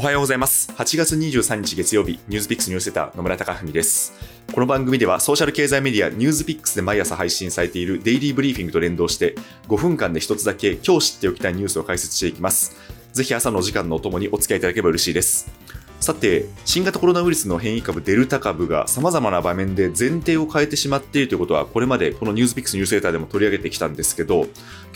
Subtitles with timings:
[0.00, 0.72] おはようございます。
[0.78, 4.14] 8月23日月曜日、ニュースピックスニュースセター野村隆文です。
[4.50, 9.34] この番組ではソーシャル経済メディアニュースピックスで毎朝配信されているデイリーブリーフィングと連動して
[9.68, 12.78] 5分間で一つだけ今日知っておきたいニュースを解説していきます。
[13.12, 15.52] ぜひ朝の時間のお供にお付き合いいただければ嬉しいです。
[16.00, 24.46] さて、新型コロナウイルスの変異株デルタ株が様々な場面で前提を変えてしまっているということは、これまでこのニュースピックスニュースレーターでも取り上げてきたんですけど、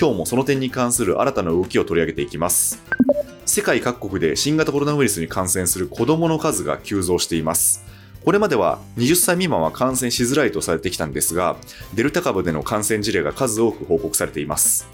[0.00, 2.82] 今日もその点に関する新たな動きを取り上げていきます。
[3.54, 7.84] 世界各国で新型コロナウイルスに感染する子供の数が急増しています。
[8.24, 11.54] これまでは20歳未満は感染しづらいとされてきたんですが、
[11.94, 14.88] デルタ株での感染事例が数多く報告されています。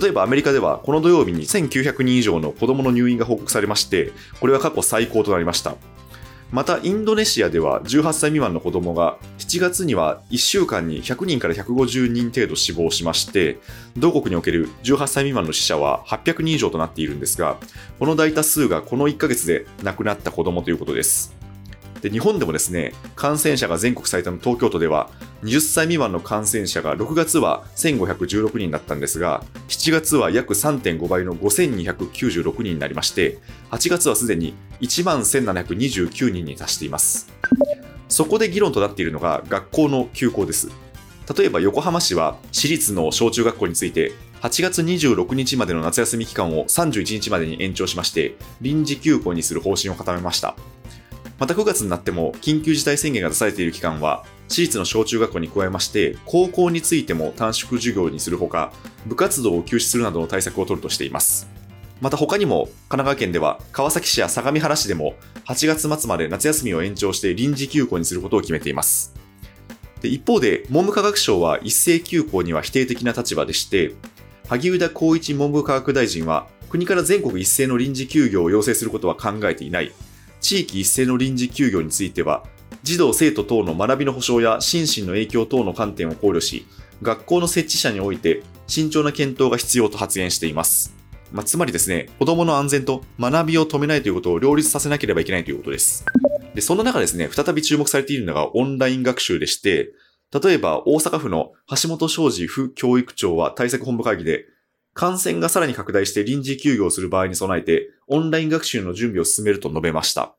[0.00, 5.74] 例えばアメリカではこの土曜日に1900人以上の子供の入院が報告されまして、これは過去最高となりました。
[6.52, 13.58] また、インドネシアでは18歳未満の子供が7月には1週間に100人から150人程度死亡しまして、
[13.96, 17.58] 同国における18歳未満の死者は800人以上となっているんですが、
[17.98, 21.34] この大多数がこの1ヶ月で亡くなった子供ということです。
[22.02, 25.10] で日本でもですね、感染者が全国最多の東京都では、
[25.42, 33.38] 20歳未満の感染者が6月は1516人だったんですが、7月は約3.5倍の5296人になりまして、
[33.70, 37.32] 8月はすでに1万1729人に達しています。
[38.08, 40.70] そこで議論となっているのが学校の休校です。
[41.36, 50.54] 例えば横浜市は私立の小中学校について8月26日までの夏休み期間を31日までに延長しまして臨時休校にする方針を固めました
[51.38, 58.72] また9月になっても緊急事態宣言が出されている期間は、私立の小中学校に加えまして、高校についても短縮授業にするほか、
[59.06, 61.48] 部活動を休止するなどの対策を取るとしています。
[62.00, 65.14] また他にも、神奈川県では川崎市や相模原市でも
[65.46, 69.14] 8月末まで夏休みを延長して臨時休校にすることを決めています。
[70.00, 73.92] で一方で、文部科学省は一斉休校には否定的な立場でして、
[74.48, 79.92] 萩生田光一文部科学大臣は、国から全国一斉の臨時休業を要請することは考えていない。
[80.46, 82.44] 地域一斉の臨時休業については、
[82.84, 86.68] 児童生徒等の学びの保障や心身の影響等の観点を考慮し、
[87.02, 90.94] 学校の設置者において慎重な検討が必要と発言しています。
[91.32, 96.04] まあ、つまりですね、子供の安全と学びを止めないということを両立させなければいけないということです。
[96.54, 99.90] で、そんな中ですね、再び注目されているのがオンライン学習でして、
[100.40, 104.44] 例えば大阪府の橋本昌司府教育長は対策本部会議で、
[104.96, 110.34] 感染がさらに拡大して臨時休業する場合に備えて、オンライン学習の準備を進めると述べました。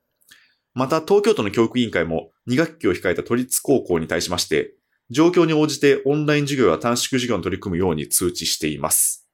[0.73, 4.73] また、東京都の教育委員会も2学期を控えた都立高校に対しまして、
[5.11, 9.29] 状況に応じてオンライン授業や短縮授業に取り組むように通知しています。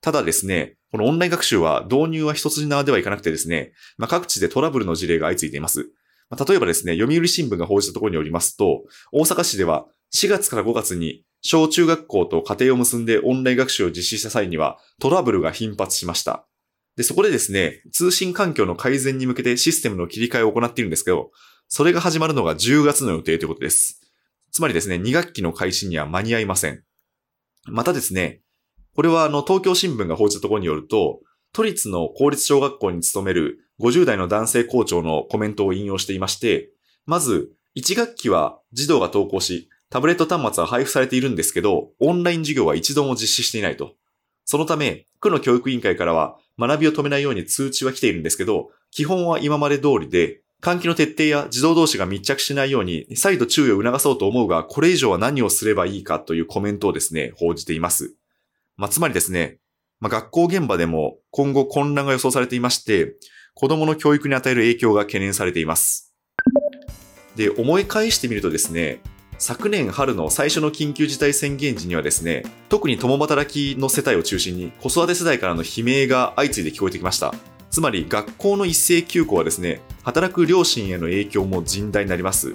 [0.00, 5.90] ただですね、このオンライン学習は導入は一筋縄ではいかなくてですね、まあ、各地でトラブルの事例が相次いでいます。
[6.30, 9.84] まあ、例えばですね、読売新聞が報じたところによりますと、大阪市では
[10.14, 16.46] 4月から5月に小中学校と家庭を結んでオンライン学習を実施した際にはトラブルが頻発しました。
[16.96, 21.30] で、そこでですね、通信環境の改善に向けてシステムの切り替えを行っているんですけど、
[21.68, 24.00] それが始まるのが10月の予定ということです。
[24.52, 26.82] つまりですね、2学期の開始には間に合いません。
[27.64, 28.42] またですね、
[28.94, 31.20] これはあの、東京新聞が報じたところによると、
[31.54, 36.70] 都立の公立小学校に勤める50代の男性校長のコメントを引用していまして、
[37.06, 43.92] まず、1学期は児童が登校し、タブレット端末は配布されているんですけど、オンライン授業は一度も実施していないと。
[44.46, 58.14] そのため、区の教育委員会からは学びを止めないように通知は来ているんですけど、基本は今まで通りで、換気の徹底や児童同士が密着しないように再度注意を促そうと思うが、これ以上は何をすればいいかというコメントをですね、報じています。
[58.78, 59.58] まあ、つまりですね、
[60.00, 63.16] まあ、学校現場でも今後混乱が予想されていまして、
[63.54, 66.14] 子供の教育に与える影響が懸念されています。
[67.36, 69.02] で、思い返してみるとですね、
[69.44, 77.34] 昨年春の最初の緊急事態宣言時にはですね、特に共働きの世帯を中心に子育て世代からの悲鳴が相次いで聞こえてきました。
[77.68, 82.54] つまり学校の一斉休校はですね、働く両親への影響も甚大になります。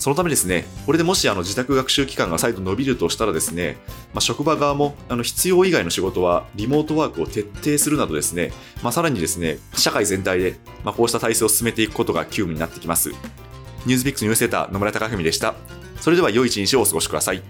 [0.00, 3.76] そのためですね、これでもしあの自宅学習期間が再度伸びるとしたらですね、
[4.14, 8.50] まあ、職場側もあの必要以外の仕事はリモートワークを徹底するなどですね、
[8.82, 13.12] まあ、さらにですね、社会全体で、ま、こうした体制を進めていくことが急務になってきます。
[13.86, 15.54] ニュースビックスニュースセーター野村隆文でした。
[16.00, 17.42] それでは良い一日をお過ごしください。